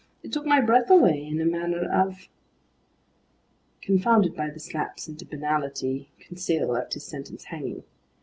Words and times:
It 0.23 0.31
took 0.33 0.47
my 0.47 0.59
breath 0.61 0.89
away, 0.89 1.23
in 1.27 1.39
a 1.39 1.45
manner 1.45 1.87
of..." 1.87 2.27
Confounded 3.83 4.35
by 4.35 4.49
this 4.49 4.73
lapse 4.73 5.07
into 5.07 5.25
banality, 5.27 6.09
Conseil 6.19 6.69
left 6.69 6.95
his 6.95 7.03
sentence 7.05 7.43
hanging. 7.43 7.83